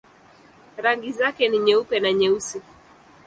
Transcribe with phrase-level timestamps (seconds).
[0.77, 2.61] Rangi zake ni nyeupe na nyeusi.